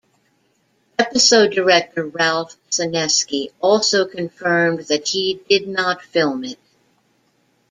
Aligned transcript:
Episode 0.97 1.51
director 1.51 2.03
Ralph 2.07 2.55
Senesky 2.71 3.51
also 3.59 4.07
confirmed 4.07 4.79
that 4.87 5.09
he 5.09 5.43
did 5.47 5.67
not 5.67 6.01
film 6.01 6.43
it. 6.43 6.57